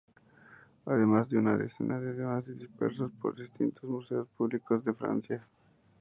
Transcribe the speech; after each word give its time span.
Además 0.87 1.29
de 1.29 1.37
una 1.37 1.55
decena 1.55 1.99
más 1.99 2.47
dispersos 2.47 3.11
por 3.11 3.35
distintos 3.35 3.83
museos 3.87 4.27
públicos 4.29 4.83
de 4.83 4.95
Francia. 4.95 5.47